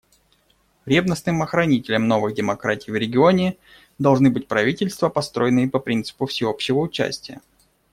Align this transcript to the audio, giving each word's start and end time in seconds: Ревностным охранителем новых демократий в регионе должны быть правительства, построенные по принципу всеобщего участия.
Ревностным 0.87 1.43
охранителем 1.43 2.07
новых 2.07 2.33
демократий 2.33 2.89
в 2.91 2.95
регионе 2.95 3.59
должны 3.99 4.31
быть 4.31 4.47
правительства, 4.47 5.09
построенные 5.09 5.69
по 5.69 5.77
принципу 5.77 6.25
всеобщего 6.25 6.79
участия. 6.79 7.39